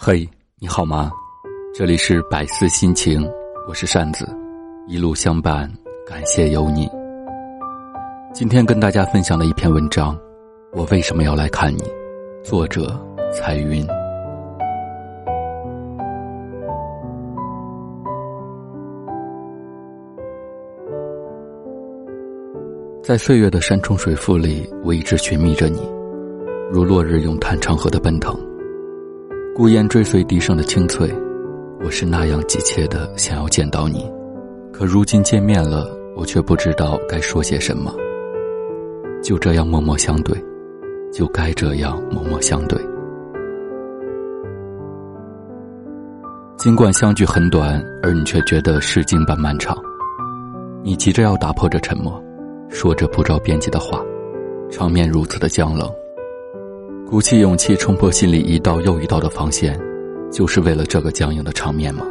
[0.00, 0.26] 嘿，
[0.60, 1.10] 你好吗？
[1.74, 3.20] 这里是百思心情，
[3.68, 4.24] 我是扇子，
[4.86, 5.68] 一路相伴，
[6.06, 6.88] 感谢有你。
[8.32, 10.16] 今天跟大家分享的一篇文章，
[10.72, 11.82] 我为什么要来看你？
[12.44, 12.96] 作者
[13.34, 13.84] 彩云。
[23.02, 25.80] 在岁月的山重水复里，我一直寻觅着你，
[26.70, 28.32] 如落日咏叹长河的奔腾，
[29.58, 31.12] 孤雁追随笛声的清脆。
[31.84, 34.08] 我是那样急切的想要见到你，
[34.72, 37.92] 可如今见面了，我却不知道该说些什么。
[39.20, 40.32] 就这样默默相对，
[41.12, 42.80] 就该这样默默相对。
[46.56, 49.76] 尽管相聚很短，而你却觉得时经般漫长。
[50.84, 52.22] 你急着要打破这沉默。
[52.68, 54.00] 说着不着边际的话，
[54.70, 55.90] 场面如此的僵冷。
[57.10, 59.80] 鼓起勇气冲破心里一道又一道的防线，
[60.30, 62.04] 就是为了这个僵硬的场面吗？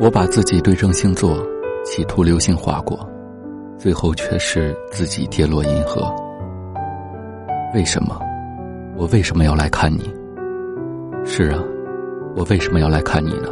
[0.00, 1.36] 我把自己对正星座，
[1.84, 3.04] 企图流星划过，
[3.76, 6.14] 最后却是自己跌落银河。
[7.74, 8.20] 为什么？
[8.96, 10.08] 我为什么要来看你？
[11.24, 11.60] 是啊，
[12.36, 13.48] 我为什么要来看你呢？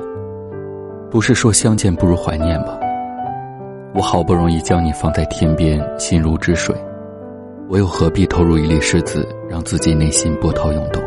[1.10, 2.78] 不是说相见不如怀念吗？
[3.94, 6.72] 我好不容易将你放在天边，心如止水，
[7.70, 11.00] 我又何必投入一粒石子，让自己内心波涛涌动？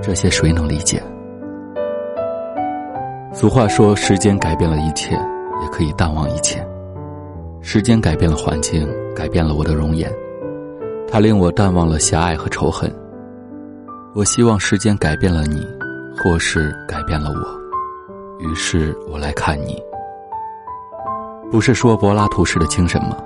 [0.00, 1.02] 这些谁能理解？
[3.32, 5.10] 俗话说，时间改变了一切，
[5.60, 6.64] 也可以淡忘一切。
[7.62, 10.08] 时间改变了环境，改变了我的容颜，
[11.10, 12.88] 它令我淡忘了狭隘和仇恨。
[14.14, 15.66] 我希望时间改变了你，
[16.16, 19.82] 或是改变了我，于是我来看你。
[21.50, 23.16] 不是说柏拉图式的精神吗？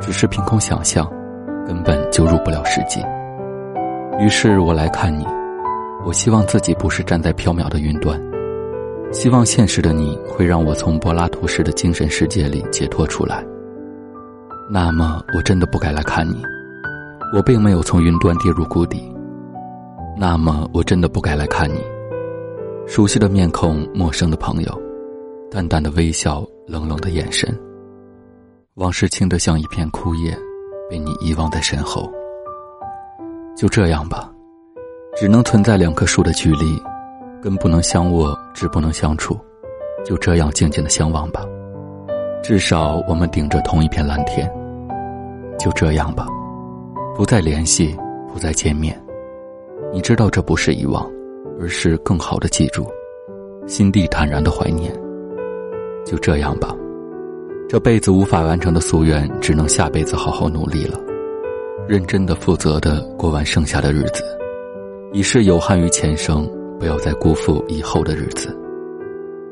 [0.00, 1.06] 只是凭空想象，
[1.66, 3.00] 根本就入不了实际。
[4.18, 5.26] 于是我来看你，
[6.04, 8.20] 我希望自己不是站在缥缈的云端，
[9.12, 13.44] 希望现实的你会让我从柏拉图式的精神世界里解脱出来。
[14.70, 16.42] 那么我真的不该来看你，
[17.34, 19.12] 我并没有从云端跌入谷底。
[20.16, 21.80] 那么我真的不该来看你，
[22.86, 24.82] 熟悉的面孔，陌生的朋友。
[25.50, 27.52] 淡淡的微笑，冷冷的眼神，
[28.74, 30.36] 往事轻得像一片枯叶，
[30.90, 32.10] 被你遗忘在身后。
[33.56, 34.28] 就这样吧，
[35.14, 36.76] 只能存在两棵树的距离，
[37.40, 39.38] 根不能相握，枝不能相触，
[40.04, 41.44] 就这样静静的相望吧。
[42.42, 44.50] 至少我们顶着同一片蓝天。
[45.58, 46.26] 就这样吧，
[47.14, 47.94] 不再联系，
[48.32, 48.98] 不再见面。
[49.92, 51.06] 你知道这不是遗忘，
[51.60, 52.86] 而是更好的记住，
[53.66, 54.90] 心地坦然的怀念。
[56.06, 56.74] 就这样吧，
[57.70, 60.98] 这辈子无法完成的夙愿，只能下辈子好好努力了，
[61.86, 64.24] 认真的、负责的过完剩下的日子，
[65.12, 68.52] 已是有憾于前生，不要再辜负以后的日子。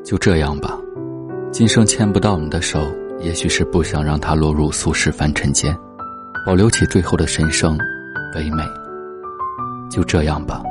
[0.03, 0.77] 就这样吧，
[1.49, 2.81] 今生牵不到你的手，
[3.21, 5.73] 也许是不想让它落入俗世凡尘间，
[6.45, 7.77] 保留起最后的神圣、
[8.35, 8.61] 唯美。
[9.89, 10.61] 就这样吧，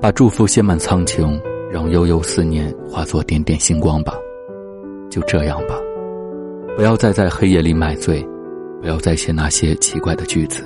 [0.00, 1.40] 把祝福写满苍穹，
[1.70, 4.12] 让悠悠思念化作点点星光吧。
[5.08, 5.76] 就这样吧，
[6.76, 8.20] 不要再在黑夜里买醉，
[8.80, 10.64] 不要再写那些奇怪的句子。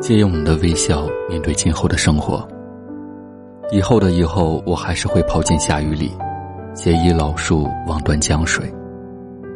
[0.00, 2.46] 借用你的微笑面对今后的生活。
[3.70, 6.10] 以后的以后，我还是会跑进下雨里，
[6.74, 8.68] 携倚老树望断江水。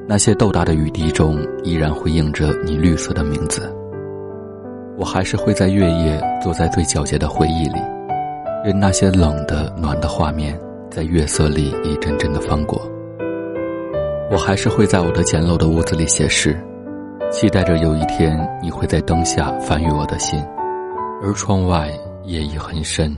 [0.07, 3.75] 那些豆大的雨滴中，依然会映着你绿色的名字。
[4.97, 7.81] 我还是会在月夜坐在最皎洁的回忆里，
[8.65, 10.57] 任那些冷的暖的画面
[10.89, 12.81] 在月色里一阵阵的翻过。
[14.33, 16.59] 我还是会在我的简陋的屋子里写诗，
[17.31, 20.43] 期待着有一天你会在灯下翻阅我的心，
[21.23, 21.91] 而窗外
[22.25, 23.15] 夜已很深。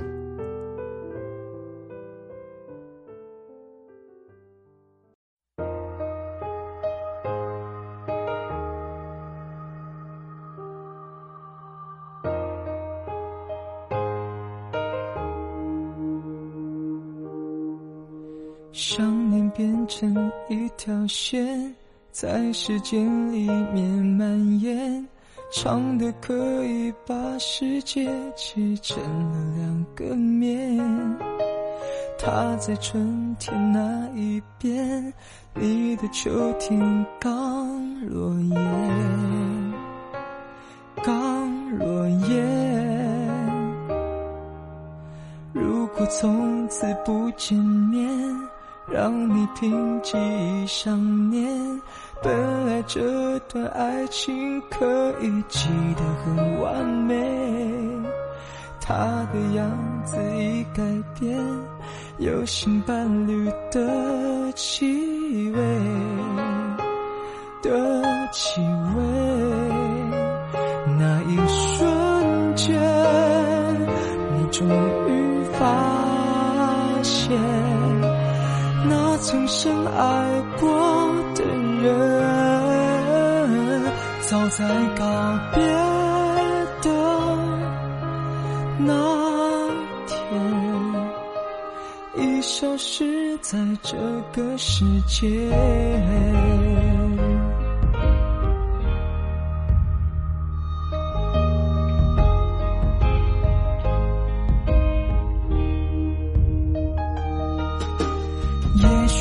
[18.77, 20.13] 想念变成
[20.49, 21.73] 一条线，
[22.11, 25.07] 在时间里面蔓延，
[25.53, 26.35] 长的可
[26.65, 28.05] 以把世界
[28.35, 29.01] 切成
[29.31, 30.77] 了两个面。
[32.19, 35.15] 他在春天那一边，
[35.55, 38.57] 你的秋天刚落叶，
[41.01, 42.43] 刚落叶。
[45.53, 48.11] 如果从此不见面。
[48.87, 51.81] 让你凭记忆想念，
[52.23, 57.17] 本来这段爱情可以记得很完美，
[58.81, 58.95] 他
[59.33, 59.71] 的样
[60.05, 60.83] 子已改
[61.19, 61.43] 变，
[62.19, 65.59] 有新伴侣的气味
[67.63, 69.03] 的气味。
[70.97, 72.79] 那一瞬间，
[74.37, 74.69] 你终
[75.09, 77.31] 于发现，
[78.87, 80.69] 那曾深爱过
[81.35, 81.43] 的
[81.83, 81.93] 人，
[84.21, 84.65] 早在
[84.97, 85.05] 告
[85.55, 85.63] 别
[86.83, 86.91] 的。
[88.79, 88.93] 那
[90.07, 90.13] 天，
[92.17, 93.97] 已消失在这
[94.33, 95.51] 个世界。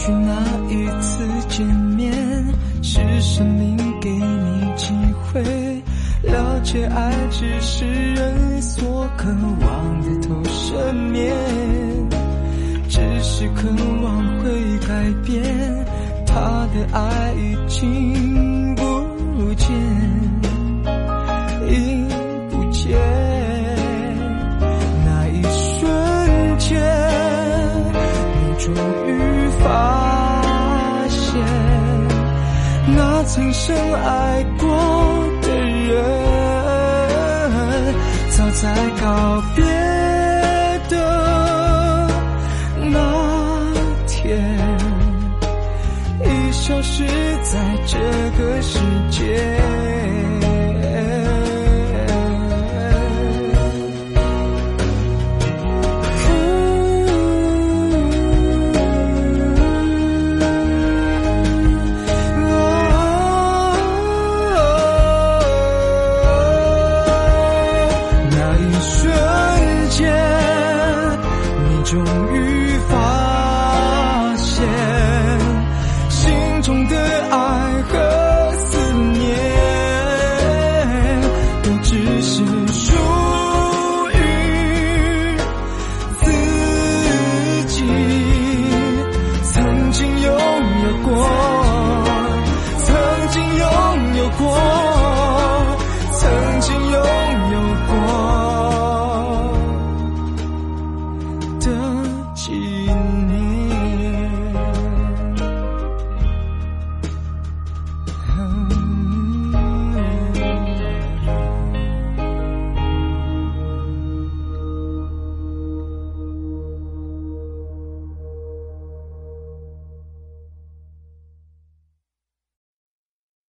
[0.05, 0.35] 许那
[0.67, 2.11] 一次见面，
[2.81, 5.41] 是生命给你机会。
[6.23, 11.33] 了解爱只是人所渴望的投射面，
[12.89, 13.69] 只是渴
[14.03, 15.41] 望会改变，
[16.27, 19.69] 他的爱已经不见，
[33.33, 34.72] 曾深爱过。